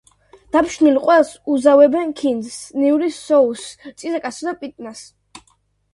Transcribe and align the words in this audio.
დაფშვნილ 0.55 0.95
ყველს 1.03 1.33
უზავებენ 1.55 2.15
ქინძს, 2.21 2.57
ნივრის 2.85 3.21
სოუსს, 3.29 3.77
წიწაკასა 4.01 4.49
და 4.51 4.57
პიტნას. 4.63 5.05